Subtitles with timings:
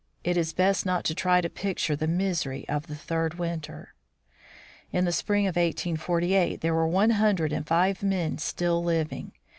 [0.23, 3.93] It is best not to try to picture the misery of the third winter.
[4.91, 9.33] In the spring of 1848 there were one hundred and five men still living.